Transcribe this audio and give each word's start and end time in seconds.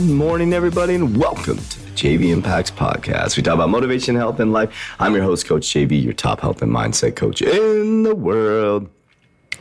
morning, 0.00 0.54
everybody, 0.54 0.94
and 0.94 1.16
welcome 1.16 1.58
to 1.58 1.80
the 1.80 1.90
JV 1.90 2.32
Impacts 2.32 2.70
Podcast. 2.70 3.36
We 3.36 3.42
talk 3.42 3.54
about 3.54 3.68
motivation, 3.68 4.16
health, 4.16 4.40
and 4.40 4.50
life. 4.50 4.74
I'm 4.98 5.14
your 5.14 5.22
host, 5.22 5.46
Coach 5.46 5.66
JV, 5.66 6.02
your 6.02 6.14
top 6.14 6.40
health 6.40 6.62
and 6.62 6.72
mindset 6.72 7.16
coach 7.16 7.42
in 7.42 8.02
the 8.02 8.14
world. 8.14 8.88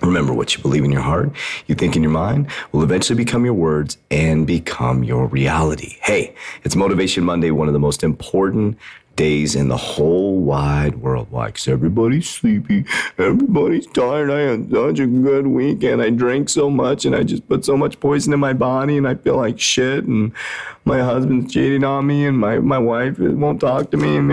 Remember 0.02 0.34
what 0.34 0.56
you 0.56 0.62
believe 0.62 0.86
in 0.86 0.94
your 0.94 1.02
heart, 1.02 1.32
you 1.68 1.76
think 1.76 1.98
in 1.98 2.04
your 2.04 2.12
mind, 2.12 2.48
will 2.72 2.84
eventually 2.84 3.18
become 3.18 3.44
your 3.44 3.54
words 3.54 3.98
and 4.10 4.48
become 4.48 5.04
your 5.04 5.28
reality. 5.28 5.98
Hey, 6.02 6.34
it's 6.64 6.76
Motivation 6.76 7.26
Monday, 7.26 7.52
one 7.52 7.68
of 7.68 7.74
the 7.74 7.80
most 7.80 8.02
important 8.02 8.78
days 9.20 9.54
in 9.54 9.68
the 9.68 9.76
whole 9.76 10.40
wide 10.40 10.96
world. 10.96 11.28
Why? 11.30 11.48
Because 11.48 11.68
everybody's 11.68 12.30
sleepy, 12.30 12.86
everybody's 13.18 13.86
tired. 13.88 14.32
I 14.32 14.40
had 14.40 14.72
such 14.72 15.00
a 15.00 15.08
good 15.08 15.46
weekend. 15.46 16.02
I 16.02 16.10
drank 16.10 16.48
so 16.48 16.70
much 16.70 17.04
and 17.04 17.14
I 17.14 17.24
just 17.24 17.46
put 17.50 17.66
so 17.66 17.76
much 17.76 18.00
poison 18.00 18.32
in 18.32 18.40
my 18.40 18.54
body 18.54 18.96
and 18.98 19.06
I 19.06 19.16
feel 19.16 19.36
like 19.36 19.60
shit. 19.60 20.06
And 20.06 20.32
my 20.86 21.00
husband's 21.02 21.54
cheating 21.54 21.84
on 21.84 22.08
me 22.08 22.28
and 22.28 22.38
my, 22.38 22.60
my 22.60 22.78
wife 22.78 23.20
won't 23.20 23.60
talk 23.60 23.92
to 23.92 23.98
me. 23.98 24.16
Isn't 24.16 24.30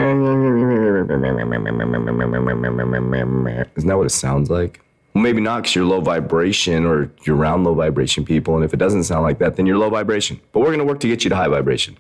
that 3.88 3.96
what 3.96 4.06
it 4.06 4.10
sounds 4.10 4.50
like? 4.50 4.80
Maybe 5.14 5.40
not 5.40 5.62
because 5.62 5.74
you're 5.74 5.86
low 5.86 6.02
vibration 6.02 6.84
or 6.84 7.10
you're 7.24 7.36
around 7.36 7.64
low 7.64 7.74
vibration 7.74 8.24
people. 8.24 8.54
And 8.54 8.64
if 8.64 8.74
it 8.74 8.76
doesn't 8.76 9.04
sound 9.04 9.22
like 9.22 9.38
that, 9.38 9.56
then 9.56 9.64
you're 9.64 9.78
low 9.78 9.88
vibration. 9.88 10.38
But 10.52 10.60
we're 10.60 10.66
going 10.66 10.78
to 10.78 10.84
work 10.84 11.00
to 11.00 11.08
get 11.08 11.24
you 11.24 11.30
to 11.30 11.36
high 11.36 11.48
vibration. 11.48 11.96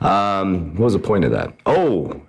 Um, 0.00 0.74
what 0.76 0.84
was 0.84 0.94
the 0.94 0.98
point 0.98 1.24
of 1.26 1.32
that? 1.32 1.52
Oh, 1.66 2.22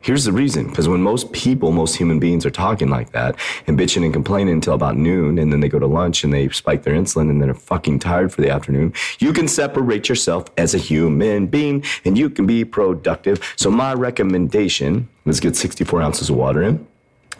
here's 0.00 0.24
the 0.24 0.32
reason. 0.32 0.68
Because 0.68 0.88
when 0.88 1.02
most 1.02 1.32
people, 1.32 1.72
most 1.72 1.96
human 1.96 2.18
beings 2.18 2.44
are 2.46 2.50
talking 2.50 2.88
like 2.88 3.12
that 3.12 3.36
and 3.66 3.78
bitching 3.78 4.04
and 4.04 4.12
complaining 4.12 4.54
until 4.54 4.74
about 4.74 4.96
noon, 4.96 5.38
and 5.38 5.52
then 5.52 5.60
they 5.60 5.68
go 5.68 5.78
to 5.78 5.86
lunch 5.86 6.24
and 6.24 6.32
they 6.32 6.48
spike 6.48 6.82
their 6.82 6.94
insulin 6.94 7.30
and 7.30 7.40
then 7.40 7.50
are 7.50 7.54
fucking 7.54 7.98
tired 7.98 8.32
for 8.32 8.40
the 8.40 8.50
afternoon, 8.50 8.92
you 9.18 9.32
can 9.32 9.48
separate 9.48 10.08
yourself 10.08 10.46
as 10.56 10.74
a 10.74 10.78
human 10.78 11.46
being 11.46 11.84
and 12.04 12.16
you 12.18 12.30
can 12.30 12.46
be 12.46 12.64
productive. 12.64 13.54
So, 13.56 13.70
my 13.70 13.94
recommendation 13.94 15.08
let's 15.24 15.40
get 15.40 15.56
64 15.56 16.00
ounces 16.00 16.30
of 16.30 16.36
water 16.36 16.62
in 16.62 16.86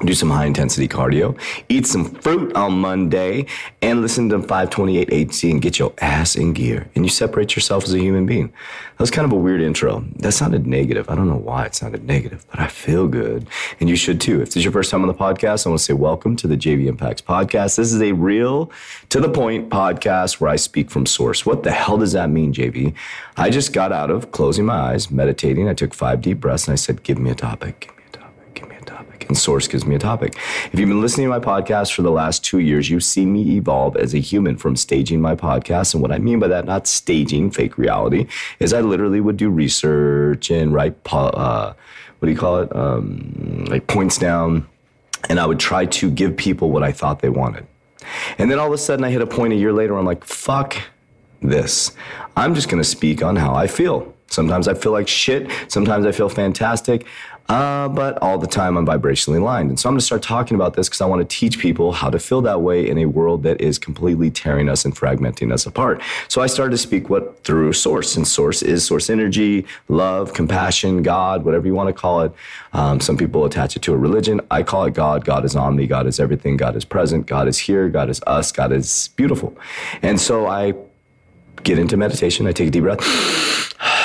do 0.05 0.15
some 0.15 0.31
high 0.31 0.47
intensity 0.47 0.87
cardio, 0.87 1.39
eat 1.69 1.87
some 1.87 2.05
fruit 2.05 2.55
on 2.55 2.73
Monday, 2.73 3.47
and 3.83 4.01
listen 4.01 4.29
to 4.29 4.39
528 4.39 5.13
HC 5.13 5.45
and 5.45 5.63
get 5.63 5.79
your 5.79 5.93
ass 6.01 6.37
in 6.37 6.53
gear. 6.53 6.89
And 6.95 7.05
you 7.05 7.11
separate 7.11 7.57
yourself 7.57 7.85
as 7.85 7.95
a 7.95 7.99
human 7.99 8.25
being. 8.25 8.49
That 8.49 9.01
was 9.01 9.11
kind 9.11 9.25
of 9.25 9.33
a 9.33 9.37
weird 9.37 9.61
intro. 9.61 10.05
That 10.17 10.33
sounded 10.33 10.67
negative. 10.67 11.11
I 11.11 11.15
don't 11.15 11.29
know 11.29 11.37
why 11.37 11.65
it 11.65 11.75
sounded 11.75 12.05
negative, 12.05 12.47
but 12.51 12.61
I 12.61 12.69
feel 12.69 13.09
good. 13.09 13.47
And 13.81 13.89
you 13.89 13.97
should 13.97 14.21
too. 14.21 14.41
If 14.41 14.49
this 14.49 14.57
is 14.57 14.65
your 14.65 14.73
first 14.73 14.91
time 14.91 15.03
on 15.03 15.09
the 15.09 15.15
podcast, 15.15 15.67
I 15.67 15.71
want 15.71 15.81
to 15.81 15.85
say 15.85 15.95
welcome 15.95 16.37
to 16.37 16.47
the 16.47 16.57
JV 16.57 16.87
Impacts 16.87 17.23
podcast. 17.23 17.77
This 17.77 17.93
is 17.93 18.01
a 18.01 18.13
real, 18.13 18.71
to 19.09 19.21
the 19.21 19.29
point 19.29 19.69
podcast 19.69 20.41
where 20.41 20.51
I 20.51 20.57
speak 20.57 20.91
from 20.91 21.07
source. 21.07 21.45
What 21.45 21.65
the 21.65 21.73
hell 21.73 21.99
does 21.99 22.13
that 22.13 22.31
mean, 22.31 22.53
JV? 22.53 22.95
I 23.37 23.51
just 23.51 23.73
got 23.73 23.93
out 23.93 24.11
of 24.11 24.31
closing 24.31 24.67
my 24.67 24.77
eyes, 24.77 25.11
meditating. 25.11 25.69
I 25.69 25.75
took 25.75 25.93
five 25.93 26.21
deep 26.21 26.41
breaths 26.41 26.67
and 26.67 26.73
I 26.73 26.77
said, 26.77 27.03
give 27.03 27.19
me 27.19 27.31
a 27.31 27.35
topic 27.35 27.98
and 29.29 29.39
Source 29.39 29.69
gives 29.69 29.87
me 29.87 29.95
a 29.95 29.99
topic. 29.99 30.37
If 30.73 30.79
you've 30.79 30.89
been 30.89 31.01
listening 31.01 31.27
to 31.27 31.31
my 31.31 31.39
podcast 31.39 31.95
for 31.95 32.03
the 32.03 32.11
last 32.11 32.45
two 32.45 32.59
years, 32.59 32.91
you've 32.91 33.05
seen 33.05 33.33
me 33.33 33.57
evolve 33.57 33.97
as 33.97 34.15
a 34.15 34.19
human 34.19 34.57
from 34.57 34.77
staging 34.77 35.21
my 35.21 35.35
podcast. 35.35 35.95
And 35.95 36.03
what 36.03 36.13
I 36.13 36.19
mean 36.19 36.39
by 36.39 36.49
that, 36.49 36.65
not 36.65 36.87
staging 36.87 37.51
fake 37.51 37.79
reality, 37.79 38.27
is 38.59 38.73
I 38.73 38.81
literally 38.81 39.21
would 39.21 39.37
do 39.37 39.51
research 39.51 40.51
and 40.51 40.73
write, 40.73 40.97
uh, 41.13 41.75
what 42.19 42.27
do 42.27 42.33
you 42.33 42.39
call 42.39 42.59
it? 42.59 42.75
Um, 42.75 43.67
like 43.69 43.87
points 43.87 44.19
down. 44.19 44.67
And 45.29 45.39
I 45.39 45.47
would 45.47 45.59
try 45.59 45.85
to 45.85 46.11
give 46.11 46.37
people 46.37 46.71
what 46.71 46.83
I 46.83 46.93
thought 46.93 47.21
they 47.21 47.29
wanted. 47.29 47.67
And 48.39 48.51
then 48.51 48.59
all 48.59 48.69
of 48.69 48.73
a 48.73 48.79
sudden, 48.79 49.05
I 49.05 49.11
hit 49.11 49.21
a 49.21 49.27
point 49.27 49.53
a 49.53 49.57
year 49.57 49.73
later 49.73 49.93
where 49.93 50.01
I'm 50.01 50.07
like, 50.07 50.25
fuck 50.25 50.77
this. 51.43 51.93
I'm 52.37 52.55
just 52.55 52.69
going 52.69 52.83
to 52.83 52.89
speak 52.89 53.23
on 53.23 53.37
how 53.37 53.55
I 53.55 53.67
feel. 53.67 54.15
Sometimes 54.31 54.69
I 54.69 54.75
feel 54.75 54.93
like 54.93 55.09
shit. 55.09 55.51
Sometimes 55.69 56.07
I 56.07 56.13
feel 56.13 56.29
fantastic. 56.29 57.07
Uh, 57.49 57.89
but 57.89 58.19
all 58.21 58.37
the 58.37 58.47
time 58.47 58.77
I'm 58.77 58.85
vibrationally 58.85 59.41
aligned. 59.41 59.71
And 59.71 59.81
so 59.81 59.89
I'm 59.89 59.95
going 59.95 60.01
to 60.01 60.05
start 60.05 60.23
talking 60.23 60.55
about 60.55 60.75
this 60.75 60.87
because 60.87 61.01
I 61.01 61.07
want 61.07 61.27
to 61.27 61.37
teach 61.37 61.59
people 61.59 61.93
how 61.93 62.11
to 62.11 62.19
feel 62.19 62.43
that 62.43 62.61
way 62.61 62.87
in 62.87 62.99
a 62.99 63.07
world 63.07 63.43
that 63.45 63.59
is 63.63 63.79
completely 63.79 64.31
tearing 64.31 64.69
us 64.69 64.85
and 64.85 64.95
fragmenting 64.95 65.51
us 65.51 65.65
apart. 65.65 66.03
So 66.29 66.43
I 66.43 66.47
started 66.47 66.73
to 66.73 66.79
speak 66.79 67.09
what 67.09 67.43
through 67.45 67.73
source, 67.73 68.17
and 68.17 68.29
source 68.29 68.61
is 68.61 68.85
source 68.85 69.09
energy, 69.09 69.65
love, 69.89 70.35
compassion, 70.35 71.03
God, 71.03 71.43
whatever 71.43 71.67
you 71.67 71.73
want 71.73 71.89
to 71.89 71.95
call 71.95 72.21
it. 72.21 72.33
Um, 72.75 73.01
some 73.01 73.17
people 73.17 73.47
attach 73.47 73.77
it 73.77 73.83
to 73.83 73.95
a 73.95 73.97
religion. 73.97 74.43
I 74.51 74.63
call 74.63 74.85
it 74.85 74.93
God. 74.93 75.25
God 75.25 75.47
is 75.47 75.57
omni. 75.57 75.87
God 75.87 76.07
is 76.07 76.21
everything. 76.21 76.59
God 76.59 76.77
is 76.77 76.85
present. 76.85 77.25
God 77.25 77.49
is 77.49 77.59
here. 77.59 77.89
God 77.89 78.11
is 78.11 78.21
us. 78.27 78.53
God 78.53 78.73
is 78.73 79.09
beautiful. 79.17 79.57
And 80.03 80.21
so 80.21 80.47
I 80.47 80.75
get 81.63 81.79
into 81.79 81.97
meditation. 81.97 82.47
I 82.47 82.53
take 82.53 82.69
a 82.69 82.71
deep 82.71 82.83
breath. 82.83 82.99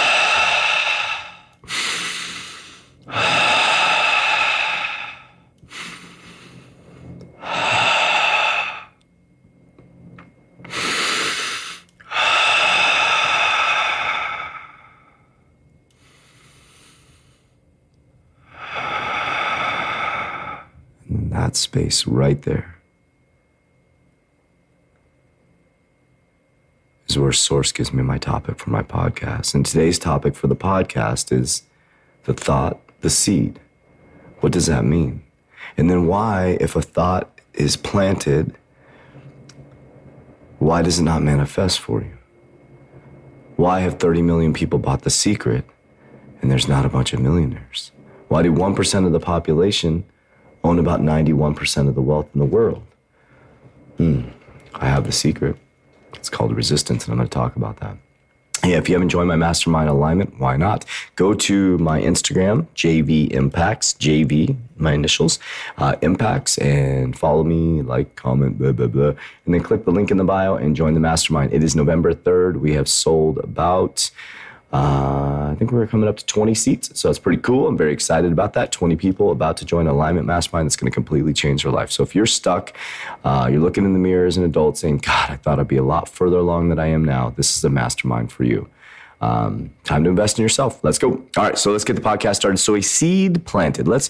that 21.53 21.55
space 21.73 22.05
right 22.05 22.43
there 22.43 22.77
is 27.07 27.17
where 27.17 27.31
Source 27.31 27.71
gives 27.71 27.91
me 27.91 28.03
my 28.03 28.19
topic 28.19 28.59
for 28.59 28.69
my 28.69 28.83
podcast. 28.83 29.55
And 29.55 29.65
today's 29.65 29.97
topic 29.97 30.35
for 30.35 30.45
the 30.45 30.55
podcast 30.55 31.31
is 31.31 31.63
the 32.25 32.33
thought, 32.35 32.79
the 33.01 33.09
seed. 33.09 33.59
What 34.41 34.51
does 34.51 34.67
that 34.67 34.85
mean? 34.85 35.23
And 35.75 35.89
then 35.89 36.05
why, 36.05 36.59
if 36.61 36.75
a 36.75 36.81
thought 36.83 37.41
is 37.55 37.75
planted, 37.75 38.55
why 40.59 40.83
does 40.83 40.99
it 40.99 41.03
not 41.03 41.23
manifest 41.23 41.79
for 41.79 42.01
you? 42.01 42.15
Why 43.55 43.79
have 43.79 43.97
30 43.97 44.21
million 44.21 44.53
people 44.53 44.77
bought 44.77 45.01
The 45.01 45.09
Secret 45.09 45.65
and 46.39 46.51
there's 46.51 46.67
not 46.67 46.85
a 46.85 46.89
bunch 46.89 47.13
of 47.13 47.19
millionaires? 47.19 47.91
Why 48.27 48.43
do 48.43 48.53
1% 48.53 49.05
of 49.07 49.11
the 49.11 49.19
population 49.19 50.05
own 50.63 50.79
about 50.79 51.01
91% 51.01 51.87
of 51.87 51.95
the 51.95 52.01
wealth 52.01 52.29
in 52.33 52.39
the 52.39 52.45
world. 52.45 52.83
Hmm. 53.97 54.29
I 54.73 54.87
have 54.87 55.03
the 55.03 55.11
secret. 55.11 55.57
It's 56.15 56.29
called 56.29 56.55
resistance, 56.55 57.05
and 57.05 57.11
I'm 57.11 57.17
going 57.17 57.29
to 57.29 57.33
talk 57.33 57.55
about 57.55 57.77
that. 57.77 57.97
Yeah, 58.65 58.77
if 58.77 58.87
you 58.87 58.95
haven't 58.95 59.09
joined 59.09 59.27
my 59.27 59.35
mastermind 59.35 59.89
alignment, 59.89 60.39
why 60.39 60.55
not? 60.55 60.85
Go 61.17 61.33
to 61.33 61.77
my 61.79 61.99
Instagram, 62.01 62.65
JV 62.75 63.29
Impacts, 63.33 63.93
JV, 63.95 64.57
my 64.77 64.93
initials, 64.93 65.37
uh, 65.77 65.97
Impacts, 66.01 66.57
and 66.59 67.17
follow 67.17 67.43
me, 67.43 67.81
like, 67.81 68.15
comment, 68.15 68.57
blah, 68.57 68.71
blah, 68.71 68.87
blah. 68.87 69.13
And 69.45 69.53
then 69.53 69.61
click 69.61 69.83
the 69.83 69.91
link 69.91 70.11
in 70.11 70.17
the 70.17 70.23
bio 70.23 70.55
and 70.55 70.77
join 70.77 70.93
the 70.93 71.01
mastermind. 71.01 71.53
It 71.53 71.61
is 71.61 71.75
November 71.75 72.13
3rd. 72.13 72.61
We 72.61 72.71
have 72.73 72.87
sold 72.87 73.37
about 73.39 74.09
uh, 74.73 75.49
I 75.51 75.55
think 75.55 75.71
we're 75.71 75.85
coming 75.85 76.09
up 76.09 76.17
to 76.17 76.25
20 76.25 76.55
seats, 76.55 76.99
so 76.99 77.07
that's 77.07 77.19
pretty 77.19 77.39
cool. 77.43 77.67
I'm 77.67 77.77
very 77.77 77.93
excited 77.93 78.31
about 78.31 78.53
that. 78.53 78.71
20 78.71 78.95
people 78.95 79.31
about 79.31 79.55
to 79.57 79.65
join 79.65 79.85
Alignment 79.85 80.25
Mastermind 80.25 80.65
that's 80.65 80.75
going 80.75 80.91
to 80.91 80.93
completely 80.93 81.31
change 81.31 81.61
their 81.61 81.71
life. 81.71 81.91
So 81.91 82.01
if 82.01 82.15
you're 82.15 82.25
stuck, 82.25 82.75
uh, 83.23 83.47
you're 83.51 83.61
looking 83.61 83.85
in 83.85 83.93
the 83.93 83.99
mirror 83.99 84.25
as 84.25 84.35
an 84.35 84.43
adult 84.43 84.79
saying, 84.79 84.97
God, 84.97 85.29
I 85.29 85.35
thought 85.35 85.59
I'd 85.59 85.67
be 85.67 85.77
a 85.77 85.83
lot 85.83 86.09
further 86.09 86.37
along 86.37 86.69
than 86.69 86.79
I 86.79 86.87
am 86.87 87.05
now, 87.05 87.29
this 87.29 87.55
is 87.55 87.63
a 87.63 87.69
mastermind 87.69 88.31
for 88.31 88.45
you. 88.45 88.67
Um, 89.23 89.73
time 89.85 90.03
to 90.03 90.09
invest 90.09 90.37
in 90.37 90.43
yourself. 90.43 90.83
Let's 90.83 90.97
go. 90.97 91.11
All 91.11 91.43
right, 91.43 91.57
so 91.57 91.71
let's 91.71 91.85
get 91.85 91.95
the 91.95 92.01
podcast 92.01 92.35
started. 92.35 92.57
So 92.57 92.75
a 92.75 92.81
seed 92.81 93.45
planted. 93.45 93.87
Let's 93.87 94.09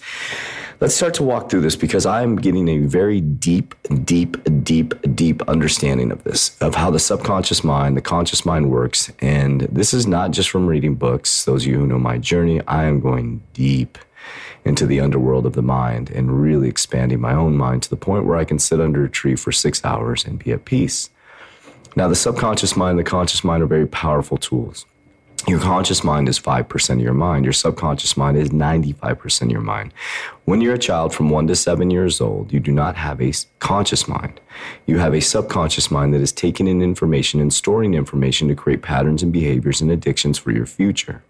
let's 0.80 0.96
start 0.96 1.14
to 1.16 1.24
walk 1.24 1.52
through 1.52 1.62
this 1.62 1.76
because 1.76 2.08
I'm 2.08 2.36
getting 2.36 2.68
a 2.68 2.80
very 2.80 3.22
deep, 3.22 3.76
deep, 4.04 4.38
deep, 4.64 4.96
deep 5.16 5.48
understanding 5.48 6.12
of 6.12 6.24
this, 6.24 6.60
of 6.62 6.74
how 6.74 6.90
the 6.90 7.00
subconscious 7.00 7.64
mind, 7.64 7.96
the 7.96 8.02
conscious 8.02 8.44
mind 8.44 8.72
works. 8.72 9.12
And 9.20 9.62
this 9.62 9.94
is 9.94 10.08
not 10.08 10.32
just 10.32 10.50
from 10.50 10.66
reading 10.66 10.96
books. 10.96 11.46
Those 11.46 11.64
of 11.64 11.68
you 11.68 11.78
who 11.78 11.86
know 11.86 12.00
my 12.00 12.18
journey, 12.18 12.60
I 12.68 12.86
am 12.86 13.00
going 13.00 13.44
deep 13.54 14.00
into 14.66 14.88
the 14.88 15.00
underworld 15.00 15.46
of 15.46 15.54
the 15.54 15.62
mind 15.62 16.10
and 16.10 16.42
really 16.42 16.70
expanding 16.70 17.22
my 17.22 17.34
own 17.34 17.56
mind 17.56 17.84
to 17.84 17.90
the 17.92 17.98
point 17.98 18.26
where 18.26 18.38
I 18.38 18.46
can 18.46 18.58
sit 18.58 18.82
under 18.82 19.06
a 19.06 19.10
tree 19.10 19.36
for 19.36 19.52
six 19.52 19.86
hours 19.86 20.26
and 20.26 20.44
be 20.44 20.52
at 20.54 20.66
peace. 20.66 21.12
Now, 21.96 22.08
the 22.08 22.16
subconscious 22.16 22.76
mind 22.76 22.98
the 22.98 23.04
conscious 23.04 23.44
mind 23.44 23.62
are 23.62 23.68
very 23.68 23.86
powerful 23.86 24.38
tools. 24.38 24.88
Your 25.46 25.60
conscious 25.60 26.06
mind 26.06 26.30
is 26.30 26.40
5% 26.40 26.90
of 26.90 27.00
your 27.02 27.14
mind. 27.14 27.44
Your 27.44 27.52
subconscious 27.52 28.16
mind 28.16 28.38
is 28.38 28.52
95% 28.52 29.42
of 29.42 29.52
your 29.52 29.60
mind. 29.60 29.94
When 30.46 30.62
you're 30.62 30.76
a 30.76 30.80
child 30.80 31.14
from 31.14 31.30
one 31.30 31.48
to 31.48 31.56
seven 31.56 31.92
years 31.92 32.22
old, 32.22 32.54
you 32.54 32.62
do 32.62 32.72
not 32.72 32.96
have 32.96 33.22
a 33.22 33.34
conscious 33.60 34.08
mind. 34.08 34.40
You 34.86 35.00
have 35.00 35.14
a 35.14 35.20
subconscious 35.20 35.92
mind 35.92 36.14
that 36.14 36.22
is 36.22 36.32
taking 36.32 36.68
in 36.68 36.82
information 36.82 37.42
and 37.42 37.54
storing 37.54 37.94
information 37.94 38.48
to 38.48 38.56
create 38.56 38.82
patterns 38.82 39.22
and 39.22 39.34
behaviors 39.34 39.82
and 39.82 39.92
addictions 39.92 40.38
for 40.38 40.52
your 40.52 40.66
future. 40.66 41.24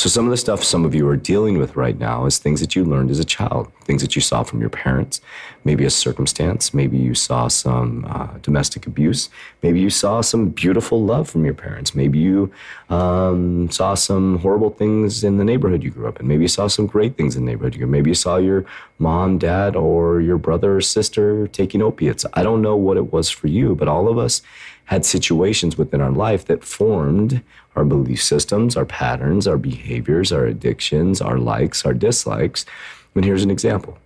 So, 0.00 0.08
some 0.08 0.24
of 0.24 0.30
the 0.30 0.38
stuff 0.38 0.64
some 0.64 0.86
of 0.86 0.94
you 0.94 1.06
are 1.10 1.16
dealing 1.18 1.58
with 1.58 1.76
right 1.76 1.98
now 1.98 2.24
is 2.24 2.38
things 2.38 2.62
that 2.62 2.74
you 2.74 2.86
learned 2.86 3.10
as 3.10 3.18
a 3.18 3.24
child, 3.24 3.70
things 3.84 4.00
that 4.00 4.16
you 4.16 4.22
saw 4.22 4.42
from 4.42 4.58
your 4.58 4.70
parents, 4.70 5.20
maybe 5.62 5.84
a 5.84 5.90
circumstance, 5.90 6.72
maybe 6.72 6.96
you 6.96 7.14
saw 7.14 7.48
some 7.48 8.06
uh, 8.08 8.28
domestic 8.40 8.86
abuse, 8.86 9.28
maybe 9.62 9.78
you 9.78 9.90
saw 9.90 10.22
some 10.22 10.48
beautiful 10.48 11.04
love 11.04 11.28
from 11.28 11.44
your 11.44 11.52
parents, 11.52 11.94
maybe 11.94 12.18
you 12.18 12.50
um, 12.88 13.70
saw 13.70 13.92
some 13.92 14.38
horrible 14.38 14.70
things 14.70 15.22
in 15.22 15.36
the 15.36 15.44
neighborhood 15.44 15.82
you 15.82 15.90
grew 15.90 16.08
up 16.08 16.18
in, 16.18 16.26
maybe 16.26 16.44
you 16.44 16.48
saw 16.48 16.66
some 16.66 16.86
great 16.86 17.18
things 17.18 17.36
in 17.36 17.44
the 17.44 17.50
neighborhood 17.50 17.74
you 17.74 17.80
grew 17.80 17.86
up 17.86 17.88
in, 17.88 17.92
maybe 17.92 18.08
you 18.08 18.14
saw 18.14 18.38
your 18.38 18.64
mom, 18.98 19.36
dad, 19.36 19.76
or 19.76 20.22
your 20.22 20.38
brother 20.38 20.78
or 20.78 20.80
sister 20.80 21.46
taking 21.48 21.82
opiates. 21.82 22.24
I 22.32 22.42
don't 22.42 22.62
know 22.62 22.74
what 22.74 22.96
it 22.96 23.12
was 23.12 23.28
for 23.28 23.48
you, 23.48 23.74
but 23.74 23.86
all 23.86 24.08
of 24.08 24.16
us 24.16 24.40
had 24.86 25.04
situations 25.04 25.78
within 25.78 26.00
our 26.00 26.10
life 26.10 26.44
that 26.46 26.64
formed 26.64 27.42
our 27.76 27.84
belief 27.84 28.22
systems, 28.22 28.76
our 28.76 28.84
patterns, 28.84 29.46
our 29.46 29.56
behaviors, 29.56 30.32
our 30.32 30.46
addictions, 30.46 31.20
our 31.20 31.38
likes, 31.38 31.84
our 31.84 31.94
dislikes. 31.94 32.66
And 33.14 33.24
here's 33.24 33.44
an 33.44 33.50
example 33.50 33.98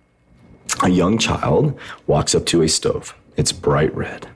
a 0.83 0.89
young 0.89 1.17
child 1.17 1.77
walks 2.07 2.35
up 2.35 2.45
to 2.47 2.61
a 2.61 2.67
stove, 2.67 3.15
it's 3.37 3.51
bright 3.51 3.95
red, 3.95 4.27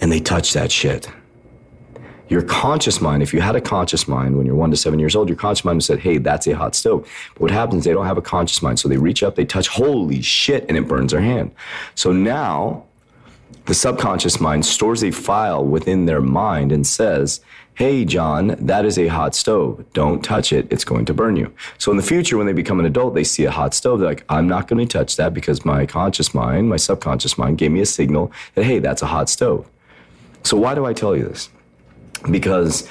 and 0.00 0.10
they 0.10 0.20
touch 0.20 0.52
that 0.52 0.70
shit. 0.70 1.08
Your 2.28 2.42
conscious 2.42 3.00
mind, 3.02 3.22
if 3.22 3.34
you 3.34 3.40
had 3.42 3.54
a 3.54 3.60
conscious 3.60 4.08
mind 4.08 4.36
when 4.36 4.46
you're 4.46 4.54
one 4.54 4.70
to 4.70 4.76
seven 4.76 4.98
years 4.98 5.14
old, 5.14 5.28
your 5.28 5.36
conscious 5.36 5.64
mind 5.64 5.76
would 5.76 5.84
said, 5.84 5.98
hey, 5.98 6.16
that's 6.16 6.46
a 6.46 6.56
hot 6.56 6.74
stove. 6.74 7.06
But 7.34 7.42
what 7.42 7.50
happens, 7.50 7.80
is 7.80 7.84
they 7.84 7.92
don't 7.92 8.06
have 8.06 8.16
a 8.16 8.22
conscious 8.22 8.62
mind. 8.62 8.78
So 8.78 8.88
they 8.88 8.96
reach 8.96 9.22
up, 9.22 9.36
they 9.36 9.44
touch, 9.44 9.68
holy 9.68 10.22
shit, 10.22 10.64
and 10.68 10.78
it 10.78 10.88
burns 10.88 11.12
their 11.12 11.20
hand. 11.20 11.54
So 11.94 12.12
now 12.12 12.84
the 13.66 13.74
subconscious 13.74 14.40
mind 14.40 14.66
stores 14.66 15.02
a 15.02 15.10
file 15.10 15.64
within 15.64 16.06
their 16.06 16.20
mind 16.20 16.72
and 16.72 16.86
says, 16.86 17.40
Hey, 17.74 18.04
John, 18.04 18.54
that 18.60 18.84
is 18.84 18.98
a 18.98 19.08
hot 19.08 19.34
stove. 19.34 19.84
Don't 19.94 20.22
touch 20.22 20.52
it. 20.52 20.68
It's 20.70 20.84
going 20.84 21.06
to 21.06 21.14
burn 21.14 21.34
you. 21.34 21.52
So 21.76 21.90
in 21.90 21.96
the 21.96 22.04
future, 22.04 22.36
when 22.36 22.46
they 22.46 22.52
become 22.52 22.78
an 22.78 22.86
adult, 22.86 23.14
they 23.14 23.24
see 23.24 23.44
a 23.46 23.50
hot 23.50 23.74
stove. 23.74 23.98
They're 23.98 24.08
like, 24.08 24.24
I'm 24.28 24.46
not 24.46 24.68
going 24.68 24.86
to 24.86 24.98
touch 24.98 25.16
that 25.16 25.34
because 25.34 25.64
my 25.64 25.84
conscious 25.84 26.32
mind, 26.32 26.68
my 26.68 26.76
subconscious 26.76 27.36
mind 27.36 27.58
gave 27.58 27.72
me 27.72 27.80
a 27.80 27.86
signal 27.86 28.30
that, 28.54 28.64
hey, 28.64 28.78
that's 28.78 29.02
a 29.02 29.06
hot 29.06 29.28
stove. 29.28 29.68
So 30.44 30.56
why 30.56 30.76
do 30.76 30.86
I 30.86 30.92
tell 30.92 31.16
you 31.16 31.24
this? 31.24 31.48
Because 32.30 32.88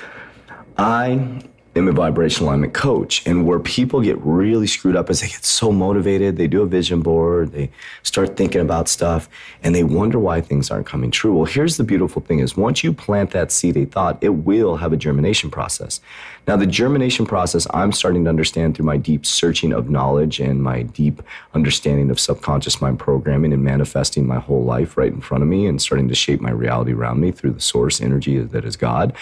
I 0.78 1.40
am 1.76 1.88
a 1.88 1.92
vibration 1.92 2.46
alignment 2.46 2.74
coach. 2.74 3.26
And 3.26 3.46
where 3.46 3.60
people 3.60 4.02
get 4.02 4.18
really 4.20 4.68
screwed 4.68 4.96
up 4.96 5.10
is 5.10 5.22
they 5.22 5.28
get 5.28 5.44
so 5.44 5.72
motivated, 5.72 6.38
they 6.38 6.48
do 6.48 6.62
a 6.62 6.68
vision 6.68 7.02
board, 7.02 7.52
they 7.52 7.72
start 8.04 8.38
thinking 8.38 8.62
about 8.62 8.88
stuff, 8.88 9.28
and 9.64 9.74
they 9.74 9.84
wonder 9.84 10.20
why 10.20 10.42
things 10.42 10.70
aren't 10.70 10.86
coming 10.86 11.12
true. 11.12 11.36
Well, 11.36 11.46
here's 11.46 11.78
the 11.78 11.84
beautiful 11.84 12.22
thing 12.22 12.40
is 12.40 12.56
once 12.56 12.84
you 12.84 12.94
plant 12.94 13.32
that 13.32 13.52
seed 13.52 13.78
a 13.78 13.86
thought, 13.86 14.18
it 14.22 14.30
will 14.30 14.78
have 14.78 14.94
a 14.94 14.98
germination 14.98 15.50
process. 15.50 16.00
Now, 16.48 16.58
the 16.58 16.68
germination 16.68 17.26
process 17.26 17.66
I'm 17.74 17.92
starting 17.92 18.26
to 18.26 18.30
understand 18.30 18.76
through 18.76 18.86
my 18.86 18.98
deep 18.98 19.26
searching 19.26 19.72
of 19.72 19.90
knowledge 19.90 20.40
and 20.40 20.62
my 20.62 20.84
deep 20.84 21.22
understanding 21.54 22.12
of 22.12 22.20
subconscious 22.20 22.82
mind 22.82 23.00
programming 23.00 23.54
and 23.54 23.64
manifesting 23.64 24.28
my 24.28 24.40
whole 24.40 24.64
life 24.64 24.98
right 24.98 25.12
in 25.12 25.22
front 25.22 25.42
of 25.42 25.50
me 25.50 25.66
and 25.68 25.82
starting 25.82 26.10
to 26.10 26.16
shape 26.16 26.42
my 26.42 26.52
reality 26.52 26.92
around 26.92 27.22
me 27.22 27.32
through 27.32 27.52
the 27.52 27.62
source 27.62 28.02
energy 28.02 28.40
that 28.40 28.66
is 28.66 28.76
God. 28.76 29.14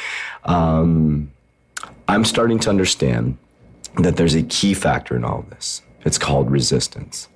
Um, 0.45 1.31
I'm 2.07 2.25
starting 2.25 2.59
to 2.59 2.69
understand 2.69 3.37
that 3.97 4.17
there's 4.17 4.35
a 4.35 4.43
key 4.43 4.73
factor 4.73 5.15
in 5.15 5.23
all 5.23 5.39
of 5.39 5.49
this. 5.49 5.81
It's 6.03 6.17
called 6.17 6.49
resistance. 6.49 7.27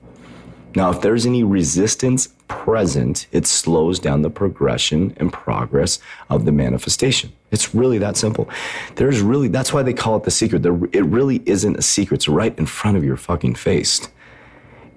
Now, 0.75 0.89
if 0.89 1.01
there's 1.01 1.25
any 1.25 1.43
resistance 1.43 2.29
present, 2.47 3.27
it 3.31 3.47
slows 3.47 3.99
down 3.99 4.21
the 4.21 4.29
progression 4.29 5.15
and 5.17 5.31
progress 5.31 5.99
of 6.29 6.45
the 6.45 6.51
manifestation. 6.51 7.31
It's 7.51 7.73
really 7.73 7.97
that 7.99 8.17
simple. 8.17 8.49
There's 8.95 9.21
really, 9.21 9.47
that's 9.47 9.71
why 9.71 9.83
they 9.83 9.93
call 9.93 10.17
it 10.17 10.23
the 10.23 10.31
secret. 10.31 10.63
There, 10.63 10.77
it 10.91 11.05
really 11.05 11.41
isn't 11.45 11.77
a 11.77 11.81
secret. 11.81 12.15
It's 12.17 12.27
right 12.27 12.57
in 12.59 12.65
front 12.65 12.97
of 12.97 13.03
your 13.03 13.17
fucking 13.17 13.55
face. 13.55 14.07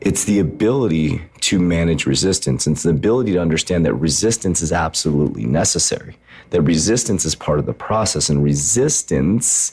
It's 0.01 0.25
the 0.25 0.39
ability 0.39 1.23
to 1.41 1.59
manage 1.59 2.07
resistance. 2.07 2.67
It's 2.67 2.85
the 2.85 2.91
ability 2.91 3.33
to 3.33 3.41
understand 3.41 3.85
that 3.85 3.95
resistance 3.95 4.63
is 4.63 4.73
absolutely 4.73 5.45
necessary 5.45 6.17
that 6.51 6.63
resistance 6.63 7.25
is 7.25 7.35
part 7.35 7.59
of 7.59 7.67
the 7.67 7.73
process 7.73 8.29
and 8.29 8.43
resistance 8.43 9.73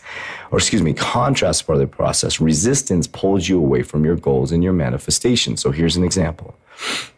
or 0.51 0.57
excuse 0.57 0.81
me 0.81 0.93
contrast 0.93 1.65
part 1.65 1.75
of 1.75 1.81
the 1.81 1.95
process. 1.95 2.39
Resistance 2.39 3.07
pulls 3.07 3.47
you 3.47 3.57
away 3.57 3.83
from 3.83 4.05
your 4.05 4.15
goals 4.15 4.51
and 4.51 4.63
your 4.63 4.73
manifestation 4.73 5.57
so 5.57 5.71
here's 5.71 5.95
an 5.95 6.03
example. 6.03 6.55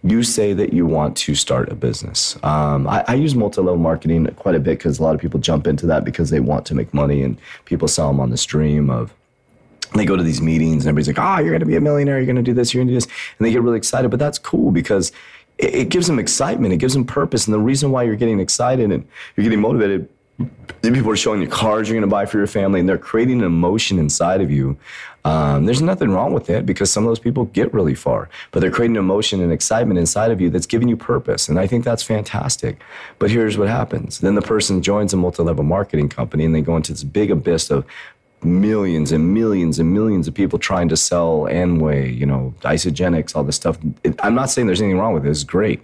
You 0.03 0.21
say 0.21 0.53
that 0.53 0.71
you 0.71 0.85
want 0.85 1.17
to 1.17 1.33
start 1.33 1.69
a 1.71 1.75
business. 1.75 2.37
Um, 2.43 2.87
I, 2.87 3.03
I, 3.07 3.15
use 3.15 3.33
multi-level 3.33 3.79
marketing 3.79 4.27
quite 4.35 4.53
a 4.53 4.59
bit 4.59 4.77
because 4.77 4.99
a 4.99 5.03
lot 5.03 5.15
of 5.15 5.21
people 5.21 5.39
jump 5.39 5.65
into 5.65 5.87
that 5.87 6.05
because 6.05 6.29
they 6.29 6.39
want 6.39 6.63
to 6.67 6.75
make 6.75 6.93
money 6.93 7.23
and 7.23 7.39
people 7.65 7.87
sell 7.87 8.09
them 8.09 8.19
on 8.19 8.29
the 8.29 8.37
stream 8.37 8.91
of 8.91 9.15
they 9.93 10.05
go 10.05 10.15
to 10.15 10.23
these 10.23 10.41
meetings 10.41 10.85
and 10.85 10.89
everybody's 10.89 11.07
like, 11.07 11.19
oh, 11.19 11.41
you're 11.41 11.51
going 11.51 11.61
to 11.61 11.65
be 11.65 11.75
a 11.75 11.81
millionaire. 11.81 12.17
You're 12.17 12.25
going 12.25 12.37
to 12.37 12.41
do 12.41 12.53
this. 12.53 12.73
You're 12.73 12.81
going 12.81 12.87
to 12.87 12.93
do 12.93 12.97
this. 12.97 13.05
And 13.05 13.45
they 13.45 13.51
get 13.51 13.61
really 13.61 13.77
excited. 13.77 14.09
But 14.09 14.19
that's 14.19 14.37
cool 14.37 14.71
because 14.71 15.11
it, 15.57 15.73
it 15.73 15.89
gives 15.89 16.07
them 16.07 16.19
excitement. 16.19 16.73
It 16.73 16.77
gives 16.77 16.93
them 16.93 17.05
purpose. 17.05 17.47
And 17.47 17.53
the 17.53 17.59
reason 17.59 17.91
why 17.91 18.03
you're 18.03 18.15
getting 18.15 18.39
excited 18.39 18.91
and 18.91 19.07
you're 19.35 19.43
getting 19.43 19.61
motivated 19.61 20.09
people 20.81 21.11
are 21.11 21.15
showing 21.15 21.41
you 21.41 21.47
cars 21.47 21.89
you're 21.89 21.95
going 21.95 22.07
to 22.07 22.13
buy 22.13 22.25
for 22.25 22.37
your 22.37 22.47
family 22.47 22.79
and 22.79 22.87
they're 22.87 22.97
creating 22.97 23.39
an 23.39 23.45
emotion 23.45 23.99
inside 23.99 24.41
of 24.41 24.51
you 24.51 24.77
um, 25.25 25.65
there's 25.65 25.81
nothing 25.81 26.11
wrong 26.11 26.31
with 26.31 26.49
it 26.49 26.65
because 26.65 26.89
some 26.89 27.03
of 27.03 27.09
those 27.09 27.19
people 27.19 27.45
get 27.45 27.73
really 27.73 27.95
far 27.95 28.29
but 28.51 28.59
they're 28.59 28.71
creating 28.71 28.95
emotion 28.95 29.41
and 29.41 29.51
excitement 29.51 29.99
inside 29.99 30.31
of 30.31 30.39
you 30.39 30.49
that's 30.49 30.65
giving 30.65 30.87
you 30.87 30.95
purpose 30.95 31.49
and 31.49 31.59
i 31.59 31.65
think 31.65 31.83
that's 31.83 32.03
fantastic 32.03 32.79
but 33.19 33.31
here's 33.31 33.57
what 33.57 33.67
happens 33.67 34.19
then 34.19 34.35
the 34.35 34.41
person 34.41 34.81
joins 34.81 35.13
a 35.13 35.17
multi-level 35.17 35.63
marketing 35.63 36.07
company 36.07 36.45
and 36.45 36.53
they 36.53 36.61
go 36.61 36.75
into 36.75 36.91
this 36.91 37.03
big 37.03 37.31
abyss 37.31 37.69
of 37.71 37.85
millions 38.43 39.11
and 39.11 39.33
millions 39.33 39.79
and 39.79 39.93
millions 39.93 40.27
of 40.27 40.33
people 40.33 40.59
trying 40.59 40.89
to 40.89 40.97
sell 40.97 41.41
Amway, 41.41 42.15
you 42.15 42.25
know, 42.25 42.53
Isagenix, 42.61 43.35
all 43.35 43.43
this 43.43 43.55
stuff. 43.55 43.77
It, 44.03 44.15
I'm 44.23 44.35
not 44.35 44.49
saying 44.49 44.67
there's 44.67 44.81
anything 44.81 44.99
wrong 44.99 45.13
with 45.13 45.25
it. 45.25 45.29
It's 45.29 45.43
great. 45.43 45.81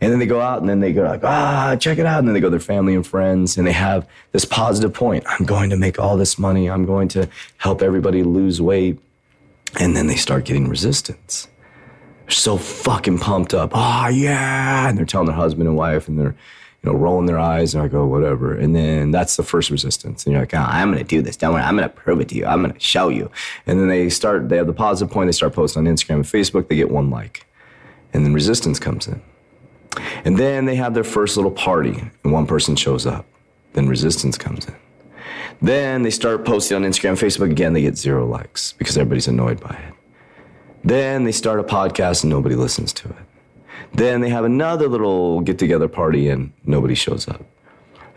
And 0.00 0.10
then 0.10 0.18
they 0.18 0.26
go 0.26 0.40
out 0.40 0.60
and 0.60 0.68
then 0.68 0.80
they 0.80 0.92
go 0.92 1.04
like, 1.04 1.22
ah, 1.22 1.76
check 1.78 1.98
it 1.98 2.06
out. 2.06 2.18
And 2.18 2.26
then 2.26 2.34
they 2.34 2.40
go 2.40 2.48
to 2.48 2.50
their 2.50 2.58
family 2.58 2.94
and 2.96 3.06
friends 3.06 3.56
and 3.56 3.64
they 3.64 3.72
have 3.72 4.06
this 4.32 4.44
positive 4.44 4.92
point. 4.92 5.24
I'm 5.28 5.46
going 5.46 5.70
to 5.70 5.76
make 5.76 6.00
all 6.00 6.16
this 6.16 6.40
money. 6.40 6.68
I'm 6.68 6.84
going 6.84 7.06
to 7.08 7.28
help 7.58 7.82
everybody 7.82 8.24
lose 8.24 8.60
weight. 8.60 8.98
And 9.78 9.96
then 9.96 10.08
they 10.08 10.16
start 10.16 10.44
getting 10.44 10.68
resistance. 10.68 11.46
They're 12.22 12.30
so 12.30 12.56
fucking 12.56 13.20
pumped 13.20 13.54
up. 13.54 13.70
Oh, 13.74 14.08
yeah. 14.08 14.88
And 14.88 14.98
they're 14.98 15.06
telling 15.06 15.28
their 15.28 15.36
husband 15.36 15.68
and 15.68 15.76
wife 15.76 16.08
and 16.08 16.18
they're, 16.18 16.34
you 16.82 16.90
know, 16.90 16.98
rolling 16.98 17.26
their 17.26 17.38
eyes 17.38 17.74
and 17.74 17.82
I 17.82 17.88
go, 17.88 18.06
whatever. 18.06 18.54
And 18.54 18.74
then 18.74 19.12
that's 19.12 19.36
the 19.36 19.44
first 19.44 19.70
resistance. 19.70 20.24
And 20.24 20.32
you're 20.32 20.42
like, 20.42 20.54
oh, 20.54 20.58
I'm 20.58 20.90
going 20.90 20.98
to 20.98 21.08
do 21.08 21.22
this. 21.22 21.36
Don't 21.36 21.54
worry. 21.54 21.62
I'm 21.62 21.76
going 21.76 21.88
to 21.88 21.94
prove 21.94 22.20
it 22.20 22.28
to 22.30 22.34
you. 22.34 22.44
I'm 22.44 22.60
going 22.60 22.74
to 22.74 22.80
show 22.80 23.08
you. 23.08 23.30
And 23.66 23.78
then 23.78 23.88
they 23.88 24.10
start, 24.10 24.48
they 24.48 24.56
have 24.56 24.66
the 24.66 24.72
positive 24.72 25.12
point. 25.12 25.28
They 25.28 25.32
start 25.32 25.52
posting 25.52 25.86
on 25.86 25.94
Instagram 25.94 26.16
and 26.16 26.24
Facebook. 26.24 26.68
They 26.68 26.76
get 26.76 26.90
one 26.90 27.08
like. 27.08 27.46
And 28.12 28.26
then 28.26 28.34
resistance 28.34 28.80
comes 28.80 29.06
in. 29.06 29.22
And 30.24 30.38
then 30.38 30.64
they 30.64 30.74
have 30.74 30.94
their 30.94 31.04
first 31.04 31.36
little 31.36 31.50
party 31.50 32.10
and 32.24 32.32
one 32.32 32.46
person 32.46 32.74
shows 32.74 33.06
up. 33.06 33.26
Then 33.74 33.88
resistance 33.88 34.36
comes 34.36 34.66
in. 34.66 34.74
Then 35.60 36.02
they 36.02 36.10
start 36.10 36.44
posting 36.44 36.76
on 36.76 36.82
Instagram, 36.82 37.12
Facebook 37.12 37.50
again. 37.50 37.74
They 37.74 37.82
get 37.82 37.96
zero 37.96 38.26
likes 38.26 38.72
because 38.72 38.98
everybody's 38.98 39.28
annoyed 39.28 39.60
by 39.60 39.76
it. 39.88 39.94
Then 40.82 41.22
they 41.24 41.32
start 41.32 41.60
a 41.60 41.62
podcast 41.62 42.24
and 42.24 42.30
nobody 42.30 42.56
listens 42.56 42.92
to 42.94 43.08
it. 43.08 43.16
Then 43.94 44.20
they 44.20 44.30
have 44.30 44.44
another 44.44 44.88
little 44.88 45.40
get 45.40 45.58
together 45.58 45.88
party 45.88 46.28
and 46.28 46.52
nobody 46.64 46.94
shows 46.94 47.28
up. 47.28 47.44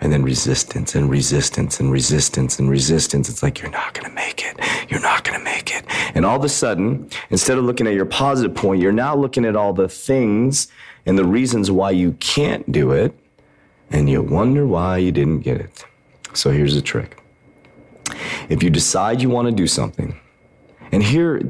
And 0.02 0.12
then 0.12 0.24
resistance 0.24 0.94
and 0.94 1.10
resistance 1.10 1.80
and 1.80 1.92
resistance 1.92 2.60
and 2.60 2.70
resistance. 2.70 3.30
It's 3.30 3.42
like, 3.42 3.62
you're 3.62 3.72
not 3.72 3.94
going 3.94 4.08
to 4.10 4.14
make 4.14 4.44
it. 4.46 4.60
You're 4.90 5.02
not 5.02 5.24
going 5.24 5.38
to 5.40 5.44
make 5.44 5.74
it. 5.74 5.86
And 6.14 6.26
all 6.26 6.38
of 6.38 6.44
a 6.44 6.50
sudden, 6.50 7.10
instead 7.30 7.58
of 7.58 7.64
looking 7.64 7.88
at 7.88 7.94
your 7.94 8.06
positive 8.06 8.56
point, 8.56 8.82
you're 8.82 8.92
now 8.92 9.16
looking 9.16 9.46
at 9.46 9.56
all 9.56 9.74
the 9.74 9.88
things 9.88 10.68
and 11.06 11.18
the 11.18 11.26
reasons 11.26 11.72
why 11.72 11.92
you 11.92 12.14
can't 12.14 12.70
do 12.72 12.92
it. 12.92 13.18
And 13.90 14.10
you 14.10 14.22
wonder 14.22 14.66
why 14.68 14.98
you 14.98 15.12
didn't 15.12 15.42
get 15.42 15.62
it. 15.62 15.86
So 16.34 16.52
here's 16.52 16.76
the 16.76 16.82
trick 16.82 17.22
if 18.50 18.62
you 18.62 18.70
decide 18.70 19.22
you 19.22 19.30
want 19.30 19.48
to 19.48 19.52
do 19.52 19.68
something, 19.68 20.20
and 20.92 21.04
here, 21.04 21.42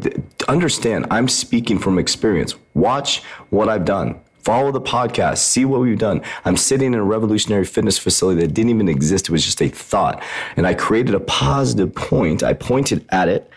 understand, 0.48 1.08
I'm 1.12 1.28
speaking 1.28 1.80
from 1.80 2.00
experience. 2.00 2.56
Watch 2.74 3.22
what 3.50 3.70
I've 3.70 3.86
done. 3.86 4.20
Follow 4.46 4.72
the 4.72 4.82
podcast, 4.82 5.40
see 5.40 5.66
what 5.66 5.82
we've 5.82 5.98
done. 5.98 6.22
I'm 6.46 6.56
sitting 6.56 6.94
in 6.94 7.00
a 7.00 7.04
revolutionary 7.04 7.66
fitness 7.66 7.98
facility 7.98 8.42
that 8.42 8.54
didn't 8.54 8.70
even 8.70 8.88
exist. 8.88 9.28
It 9.28 9.32
was 9.32 9.44
just 9.44 9.60
a 9.60 9.70
thought. 9.70 10.22
And 10.56 10.68
I 10.68 10.76
created 10.76 11.16
a 11.16 11.20
positive 11.20 11.96
point. 11.96 12.44
I 12.44 12.54
pointed 12.54 13.08
at 13.10 13.28
it. 13.28 13.50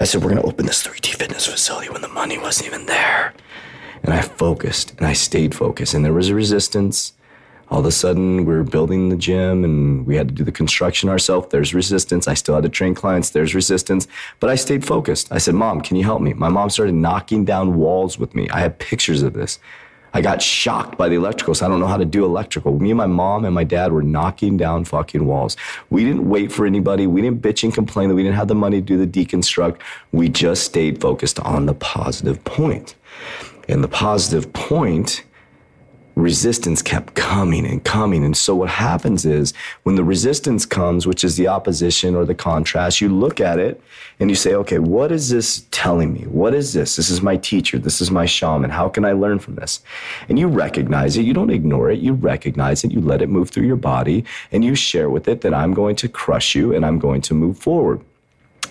I 0.00 0.04
said, 0.04 0.20
We're 0.20 0.30
going 0.30 0.42
to 0.42 0.48
open 0.48 0.66
this 0.66 0.84
3D 0.84 1.14
fitness 1.14 1.46
facility 1.46 1.90
when 1.90 2.02
the 2.02 2.08
money 2.08 2.38
wasn't 2.38 2.66
even 2.66 2.86
there. 2.86 3.34
And 4.02 4.12
I 4.12 4.20
focused 4.20 4.94
and 4.98 5.06
I 5.06 5.12
stayed 5.12 5.54
focused. 5.54 5.94
And 5.94 6.04
there 6.04 6.12
was 6.12 6.28
a 6.28 6.34
resistance. 6.34 7.12
All 7.72 7.80
of 7.80 7.86
a 7.86 7.90
sudden 7.90 8.44
we're 8.44 8.64
building 8.64 9.08
the 9.08 9.16
gym 9.16 9.64
and 9.64 10.06
we 10.06 10.14
had 10.14 10.28
to 10.28 10.34
do 10.34 10.44
the 10.44 10.52
construction 10.52 11.08
ourselves. 11.08 11.48
There's 11.48 11.72
resistance. 11.72 12.28
I 12.28 12.34
still 12.34 12.54
had 12.54 12.64
to 12.64 12.68
train 12.68 12.94
clients. 12.94 13.30
There's 13.30 13.54
resistance, 13.54 14.06
but 14.40 14.50
I 14.50 14.56
stayed 14.56 14.84
focused. 14.84 15.32
I 15.32 15.38
said, 15.38 15.54
Mom, 15.54 15.80
can 15.80 15.96
you 15.96 16.04
help 16.04 16.20
me? 16.20 16.34
My 16.34 16.50
mom 16.50 16.68
started 16.68 16.94
knocking 16.94 17.46
down 17.46 17.76
walls 17.76 18.18
with 18.18 18.34
me. 18.34 18.46
I 18.50 18.60
have 18.60 18.78
pictures 18.78 19.22
of 19.22 19.32
this. 19.32 19.58
I 20.12 20.20
got 20.20 20.42
shocked 20.42 20.98
by 20.98 21.08
the 21.08 21.14
electrical, 21.14 21.54
so 21.54 21.64
I 21.64 21.70
don't 21.70 21.80
know 21.80 21.86
how 21.86 21.96
to 21.96 22.04
do 22.04 22.26
electrical. 22.26 22.78
Me 22.78 22.90
and 22.90 22.98
my 22.98 23.06
mom 23.06 23.46
and 23.46 23.54
my 23.54 23.64
dad 23.64 23.90
were 23.90 24.02
knocking 24.02 24.58
down 24.58 24.84
fucking 24.84 25.24
walls. 25.24 25.56
We 25.88 26.04
didn't 26.04 26.28
wait 26.28 26.52
for 26.52 26.66
anybody. 26.66 27.06
We 27.06 27.22
didn't 27.22 27.40
bitch 27.40 27.64
and 27.64 27.72
complain 27.72 28.10
that 28.10 28.14
we 28.14 28.22
didn't 28.22 28.36
have 28.36 28.48
the 28.48 28.54
money 28.54 28.82
to 28.82 28.86
do 28.86 28.98
the 28.98 29.06
deconstruct. 29.06 29.80
We 30.12 30.28
just 30.28 30.64
stayed 30.64 31.00
focused 31.00 31.40
on 31.40 31.64
the 31.64 31.72
positive 31.72 32.44
point. 32.44 32.96
And 33.66 33.82
the 33.82 33.88
positive 33.88 34.52
point 34.52 35.24
resistance 36.14 36.82
kept 36.82 37.14
coming 37.14 37.66
and 37.66 37.82
coming. 37.84 38.24
And 38.24 38.36
so 38.36 38.54
what 38.54 38.68
happens 38.68 39.24
is 39.24 39.52
when 39.84 39.96
the 39.96 40.04
resistance 40.04 40.66
comes, 40.66 41.06
which 41.06 41.24
is 41.24 41.36
the 41.36 41.48
opposition 41.48 42.14
or 42.14 42.24
the 42.24 42.34
contrast, 42.34 43.00
you 43.00 43.08
look 43.08 43.40
at 43.40 43.58
it 43.58 43.80
and 44.20 44.30
you 44.30 44.36
say, 44.36 44.54
okay, 44.54 44.78
what 44.78 45.10
is 45.10 45.30
this 45.30 45.66
telling 45.70 46.12
me? 46.12 46.20
What 46.26 46.54
is 46.54 46.72
this? 46.72 46.96
This 46.96 47.10
is 47.10 47.22
my 47.22 47.36
teacher. 47.36 47.78
This 47.78 48.00
is 48.00 48.10
my 48.10 48.26
shaman. 48.26 48.70
How 48.70 48.88
can 48.88 49.04
I 49.04 49.12
learn 49.12 49.38
from 49.38 49.54
this? 49.54 49.80
And 50.28 50.38
you 50.38 50.48
recognize 50.48 51.16
it. 51.16 51.24
You 51.24 51.34
don't 51.34 51.50
ignore 51.50 51.90
it. 51.90 52.00
You 52.00 52.12
recognize 52.12 52.84
it. 52.84 52.92
You 52.92 53.00
let 53.00 53.22
it 53.22 53.28
move 53.28 53.50
through 53.50 53.66
your 53.66 53.76
body 53.76 54.24
and 54.50 54.64
you 54.64 54.74
share 54.74 55.10
with 55.10 55.28
it 55.28 55.40
that 55.40 55.54
I'm 55.54 55.74
going 55.74 55.96
to 55.96 56.08
crush 56.08 56.54
you 56.54 56.74
and 56.74 56.84
I'm 56.84 56.98
going 56.98 57.22
to 57.22 57.34
move 57.34 57.58
forward. 57.58 58.02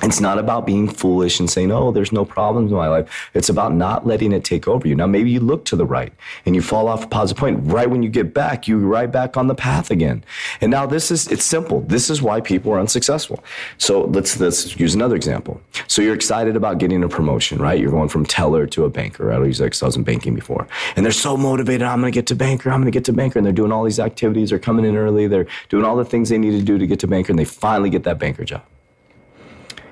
It's 0.04 0.20
not 0.20 0.40
about 0.40 0.66
being 0.66 0.88
foolish 0.88 1.40
and 1.40 1.50
saying, 1.50 1.72
oh, 1.72 1.92
there's 1.92 2.12
no 2.12 2.26
problems 2.26 2.72
in 2.72 2.78
my 2.78 2.88
life. 2.88 3.30
It's 3.34 3.50
about 3.50 3.74
not 3.74 4.08
letting 4.08 4.32
it 4.32 4.44
take 4.44 4.68
over 4.68 4.88
you. 4.88 4.96
Now, 4.96 5.08
maybe 5.08 5.30
you 5.30 5.40
look 5.40 5.66
to 5.66 5.76
the 5.76 5.86
right 5.86 6.12
and 6.46 6.56
you 6.56 6.62
fall 6.62 6.88
off 6.88 7.06
a 7.06 7.08
positive 7.08 7.40
point. 7.40 7.60
Right 7.64 7.90
when 7.90 8.02
you 8.02 8.10
get 8.10 8.34
back, 8.34 8.68
you 8.68 8.80
right 8.80 9.12
back 9.12 9.38
on 9.38 9.48
the 9.48 9.56
path 9.56 9.92
again. 9.92 10.24
And 10.60 10.72
now 10.72 10.86
this 10.86 11.12
is, 11.12 11.28
it's 11.28 11.46
simple. 11.46 11.82
This 11.82 12.10
is 12.10 12.22
why 12.22 12.42
people 12.42 12.72
are 12.74 12.80
unsuccessful. 12.80 13.44
So 13.78 14.06
let's, 14.06 14.40
let's 14.40 14.80
use 14.80 14.96
another 14.96 15.16
example. 15.16 15.62
So 15.88 16.02
you're 16.02 16.16
excited 16.16 16.56
about 16.56 16.80
getting 16.80 17.04
a 17.04 17.10
promotion, 17.10 17.60
right? 17.60 17.80
You're 17.80 17.92
going 17.92 18.10
from 18.10 18.26
teller 18.26 18.66
to 18.68 18.86
a 18.86 18.90
banker. 18.90 19.32
I 19.32 19.38
use 19.46 19.60
because 19.60 19.84
I 19.84 19.86
was 19.86 19.96
in 19.96 20.04
banking 20.04 20.36
before. 20.36 20.68
And 20.96 21.06
they're 21.06 21.12
so 21.12 21.38
motivated. 21.38 21.84
I'm 21.84 22.02
going 22.02 22.12
to 22.12 22.18
get 22.18 22.28
to 22.28 22.36
banker. 22.36 22.72
I'm 22.72 22.82
going 22.82 22.92
to 22.92 22.96
get 22.96 23.06
to 23.06 23.14
banker. 23.14 23.38
And 23.38 23.46
they're 23.46 23.54
doing 23.54 23.72
all 23.72 23.84
these 23.84 24.00
activities. 24.00 24.50
They're 24.50 24.60
coming 24.60 24.86
in 24.86 24.96
early. 24.96 25.28
They're 25.28 25.48
doing 25.70 25.86
all 25.86 25.96
the 25.96 26.06
things 26.06 26.30
they 26.30 26.38
need 26.38 26.52
to 26.52 26.64
do 26.64 26.78
to 26.78 26.88
get 26.88 27.00
to 27.00 27.08
banker. 27.08 27.32
And 27.32 27.40
they 27.40 27.46
finally 27.46 27.90
get 27.90 28.04
that 28.04 28.18
banker 28.18 28.44
job. 28.44 28.64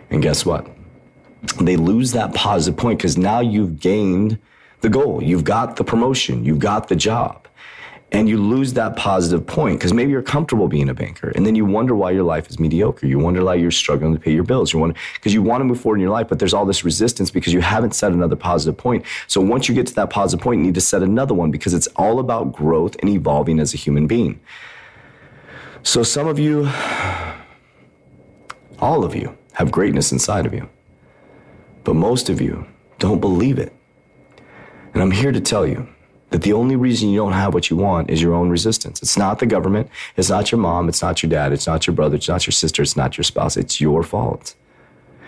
And 0.09 0.21
guess 0.21 0.45
what? 0.45 0.67
They 1.59 1.77
lose 1.77 2.11
that 2.13 2.33
positive 2.33 2.77
point 2.77 2.99
because 2.99 3.17
now 3.17 3.39
you've 3.39 3.79
gained 3.79 4.39
the 4.81 4.89
goal. 4.89 5.23
You've 5.23 5.43
got 5.43 5.75
the 5.75 5.83
promotion. 5.83 6.43
You've 6.43 6.59
got 6.59 6.87
the 6.87 6.95
job. 6.95 7.47
And 8.11 8.27
you 8.27 8.37
lose 8.37 8.73
that 8.73 8.95
positive 8.95 9.45
point 9.45 9.77
because 9.77 9.93
maybe 9.93 10.11
you're 10.11 10.23
comfortable 10.23 10.67
being 10.67 10.89
a 10.89 10.95
banker. 10.95 11.31
And 11.35 11.45
then 11.45 11.53
you 11.53 11.63
wonder 11.63 11.95
why 11.95 12.09
your 12.09 12.23
life 12.23 12.49
is 12.49 12.59
mediocre. 12.59 13.05
You 13.05 13.19
wonder 13.19 13.43
why 13.43 13.53
you're 13.53 13.69
struggling 13.69 14.15
to 14.15 14.19
pay 14.19 14.33
your 14.33 14.43
bills. 14.43 14.73
You 14.73 14.79
wonder 14.79 14.95
because 15.13 15.31
you 15.31 15.43
want 15.43 15.61
to 15.61 15.65
move 15.65 15.79
forward 15.79 15.97
in 15.97 16.01
your 16.01 16.09
life, 16.09 16.27
but 16.27 16.39
there's 16.39 16.53
all 16.53 16.65
this 16.65 16.83
resistance 16.83 17.29
because 17.29 17.53
you 17.53 17.61
haven't 17.61 17.93
set 17.93 18.11
another 18.11 18.35
positive 18.35 18.75
point. 18.75 19.05
So 19.27 19.41
once 19.41 19.69
you 19.69 19.75
get 19.75 19.85
to 19.87 19.95
that 19.95 20.09
positive 20.09 20.43
point, 20.43 20.59
you 20.59 20.65
need 20.65 20.75
to 20.75 20.81
set 20.81 21.03
another 21.03 21.35
one 21.35 21.51
because 21.51 21.75
it's 21.75 21.85
all 21.97 22.19
about 22.19 22.51
growth 22.51 22.95
and 22.99 23.11
evolving 23.11 23.59
as 23.59 23.75
a 23.75 23.77
human 23.77 24.07
being. 24.07 24.39
So 25.83 26.01
some 26.01 26.27
of 26.27 26.39
you, 26.39 26.65
all 28.79 29.03
of 29.03 29.15
you, 29.15 29.37
have 29.59 29.71
greatness 29.71 30.13
inside 30.13 30.45
of 30.45 30.53
you. 30.53 30.69
But 31.83 31.95
most 31.95 32.29
of 32.29 32.39
you 32.39 32.65
don't 32.97 33.19
believe 33.19 33.59
it. 33.59 33.73
And 34.93 35.03
I'm 35.03 35.11
here 35.11 35.33
to 35.33 35.41
tell 35.41 35.67
you 35.67 35.89
that 36.29 36.43
the 36.43 36.53
only 36.53 36.77
reason 36.77 37.09
you 37.09 37.19
don't 37.19 37.33
have 37.33 37.53
what 37.53 37.69
you 37.69 37.75
want 37.75 38.09
is 38.09 38.21
your 38.21 38.33
own 38.33 38.49
resistance. 38.49 39.01
It's 39.01 39.17
not 39.17 39.39
the 39.39 39.45
government, 39.45 39.89
it's 40.15 40.29
not 40.29 40.49
your 40.49 40.61
mom, 40.61 40.87
it's 40.87 41.01
not 41.01 41.21
your 41.21 41.29
dad, 41.29 41.51
it's 41.51 41.67
not 41.67 41.85
your 41.85 41.93
brother, 41.93 42.15
it's 42.15 42.29
not 42.29 42.47
your 42.47 42.53
sister, 42.53 42.81
it's 42.81 42.95
not 42.95 43.17
your 43.17 43.25
spouse, 43.25 43.57
it's 43.57 43.81
your 43.81 44.01
fault. 44.01 44.55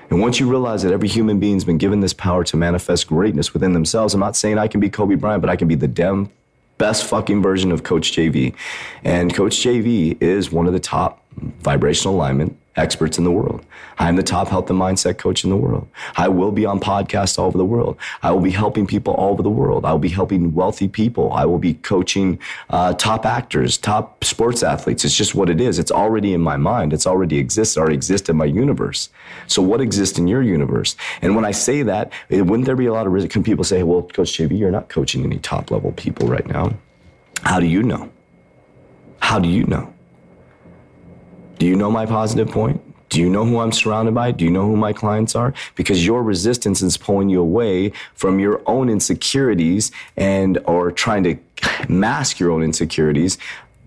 And 0.10 0.22
once 0.22 0.40
you 0.40 0.50
realize 0.50 0.84
that 0.84 0.94
every 0.94 1.10
human 1.10 1.38
being's 1.38 1.66
been 1.66 1.78
given 1.78 2.00
this 2.00 2.14
power 2.14 2.46
to 2.46 2.56
manifest 2.56 3.08
greatness 3.08 3.54
within 3.54 3.74
themselves, 3.74 4.14
I'm 4.14 4.22
not 4.22 4.38
saying 4.38 4.58
I 4.58 4.70
can 4.70 4.80
be 4.80 4.90
Kobe 4.90 5.16
Bryant, 5.16 5.42
but 5.42 5.50
I 5.50 5.58
can 5.58 5.68
be 5.68 5.76
the 5.76 5.90
damn 5.90 6.30
best 6.78 7.04
fucking 7.04 7.42
version 7.42 7.74
of 7.74 7.84
Coach 7.84 8.14
JV. 8.14 8.56
And 9.04 9.34
Coach 9.34 9.58
JV 9.58 10.22
is 10.22 10.54
one 10.54 10.68
of 10.68 10.74
the 10.74 10.80
top 10.80 11.22
vibrational 11.36 12.16
alignment 12.16 12.58
experts 12.76 13.18
in 13.18 13.24
the 13.24 13.32
world. 13.32 13.66
I'm 14.00 14.16
the 14.16 14.24
top 14.24 14.48
health 14.48 14.70
and 14.70 14.80
mindset 14.80 15.18
coach 15.18 15.44
in 15.44 15.50
the 15.50 15.58
world. 15.58 15.88
I 16.16 16.30
will 16.30 16.52
be 16.52 16.66
on 16.66 16.80
podcasts 16.80 17.38
all 17.38 17.48
over 17.48 17.58
the 17.58 17.66
world. 17.66 17.98
I 18.24 18.32
will 18.32 18.40
be 18.40 18.52
helping 18.52 18.88
people 18.88 19.14
all 19.14 19.34
over 19.34 19.44
the 19.44 19.50
world. 19.50 19.86
I 19.86 19.92
will 19.92 20.00
be 20.00 20.10
helping 20.10 20.54
wealthy 20.54 20.88
people. 20.88 21.32
I 21.34 21.46
will 21.46 21.60
be 21.60 21.74
coaching 21.76 22.40
uh, 22.70 22.94
top 22.94 23.26
actors, 23.26 23.78
top 23.78 24.24
sports 24.24 24.64
athletes. 24.64 25.04
It's 25.04 25.16
just 25.16 25.36
what 25.36 25.50
it 25.50 25.60
is. 25.60 25.80
It's 25.80 25.92
already 25.92 26.34
in 26.34 26.42
my 26.42 26.58
mind. 26.58 26.94
It's 26.94 27.06
already 27.06 27.38
exists. 27.38 27.78
Already 27.78 27.96
exists 27.96 28.30
in 28.30 28.38
my 28.38 28.46
universe. 28.46 29.10
So 29.48 29.62
what 29.62 29.82
exists 29.82 30.18
in 30.18 30.28
your 30.28 30.42
universe? 30.42 30.96
And 31.22 31.36
when 31.36 31.46
I 31.46 31.52
say 31.52 31.84
that, 31.84 32.12
wouldn't 32.30 32.66
there 32.66 32.76
be 32.76 32.86
a 32.86 32.94
lot 32.94 33.06
of 33.06 33.14
risk? 33.14 33.30
Can 33.30 33.44
people 33.44 33.64
say, 33.64 33.84
"Well, 33.84 34.04
Coach 34.04 34.38
JV, 34.38 34.58
you're 34.58 34.72
not 34.72 34.90
coaching 34.90 35.24
any 35.26 35.40
top 35.40 35.72
level 35.72 35.92
people 35.92 36.28
right 36.28 36.46
now"? 36.48 36.74
How 37.44 37.60
do 37.60 37.66
you 37.66 37.84
know? 37.84 38.10
How 39.20 39.40
do 39.40 39.50
you 39.50 39.66
know? 39.66 39.94
Do 41.62 41.68
you 41.68 41.76
know 41.76 41.92
my 41.92 42.08
positive 42.08 42.50
point? 42.50 42.82
Do 43.10 43.22
you 43.22 43.30
know 43.30 43.46
who 43.46 43.60
I'm 43.60 43.72
surrounded 43.72 44.16
by? 44.16 44.32
Do 44.32 44.44
you 44.46 44.50
know 44.50 44.66
who 44.66 44.76
my 44.76 44.94
clients 44.94 45.36
are? 45.36 45.54
Because 45.76 46.04
your 46.04 46.24
resistance 46.24 46.82
is 46.82 46.98
pulling 46.98 47.30
you 47.30 47.40
away 47.40 47.92
from 48.16 48.40
your 48.40 48.64
own 48.66 48.90
insecurities 48.90 49.92
and 50.18 50.58
or 50.66 50.92
trying 50.92 51.24
to 51.26 51.38
mask 51.88 52.40
your 52.40 52.50
own 52.50 52.64
insecurities 52.64 53.38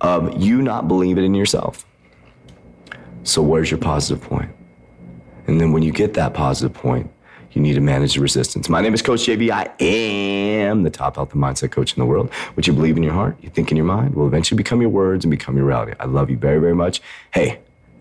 of 0.00 0.40
you 0.40 0.62
not 0.62 0.86
believing 0.86 1.24
in 1.24 1.34
yourself. 1.34 1.84
So 3.24 3.42
where's 3.42 3.72
your 3.72 3.80
positive 3.80 4.22
point? 4.22 4.52
And 5.48 5.60
then 5.60 5.72
when 5.72 5.82
you 5.82 5.90
get 5.90 6.14
that 6.14 6.32
positive 6.32 6.72
point, 6.72 7.10
you 7.54 7.60
need 7.60 7.74
to 7.74 7.80
manage 7.80 8.14
the 8.14 8.20
resistance. 8.20 8.68
My 8.68 8.80
name 8.80 8.94
is 8.94 9.02
Coach 9.02 9.20
JV. 9.20 9.50
I 9.50 9.72
am 9.82 10.84
the 10.84 10.90
top 10.90 11.16
health 11.16 11.32
and 11.32 11.42
mindset 11.42 11.72
coach 11.72 11.96
in 11.96 12.00
the 12.00 12.06
world. 12.06 12.32
What 12.54 12.68
you 12.68 12.72
believe 12.72 12.96
in 12.96 13.02
your 13.02 13.12
heart, 13.12 13.36
you 13.40 13.48
think 13.48 13.72
in 13.72 13.76
your 13.76 13.86
mind, 13.86 14.14
will 14.14 14.28
eventually 14.28 14.56
become 14.56 14.80
your 14.80 14.90
words 14.90 15.24
and 15.24 15.30
become 15.30 15.56
your 15.56 15.66
reality. 15.66 15.94
I 15.98 16.06
love 16.06 16.30
you 16.30 16.36
very, 16.36 16.60
very 16.60 16.74
much. 16.74 17.00
Hey, 17.32 17.60